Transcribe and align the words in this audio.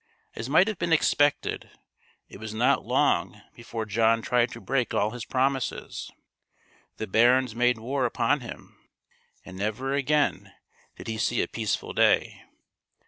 As 0.35 0.49
might 0.49 0.67
have 0.67 0.79
been 0.79 0.91
expected, 0.91 1.69
it 2.27 2.39
was 2.39 2.55
not 2.55 2.83
long 2.83 3.39
before 3.53 3.85
John 3.85 4.23
tried 4.23 4.49
to 4.53 4.59
break 4.59 4.95
all 4.95 5.11
his 5.11 5.25
promises. 5.25 6.09
The 6.97 7.05
barons 7.05 7.53
made 7.53 7.77
war 7.77 8.05
upon 8.07 8.39
him, 8.39 8.79
and 9.45 9.55
never 9.59 9.93
again 9.93 10.55
did 10.95 11.07
he 11.07 11.19
see 11.19 11.43
a 11.43 11.47
peaceful 11.47 11.93
day. 11.93 12.41